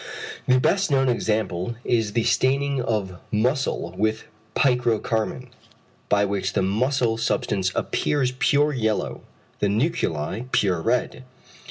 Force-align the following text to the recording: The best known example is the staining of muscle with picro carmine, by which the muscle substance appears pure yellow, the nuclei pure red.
The 0.47 0.59
best 0.59 0.89
known 0.89 1.09
example 1.09 1.75
is 1.85 2.13
the 2.13 2.23
staining 2.23 2.81
of 2.81 3.19
muscle 3.31 3.93
with 3.95 4.23
picro 4.55 4.97
carmine, 4.97 5.51
by 6.09 6.25
which 6.25 6.53
the 6.53 6.63
muscle 6.63 7.17
substance 7.17 7.71
appears 7.75 8.31
pure 8.39 8.73
yellow, 8.73 9.21
the 9.59 9.69
nuclei 9.69 10.45
pure 10.51 10.81
red. 10.81 11.23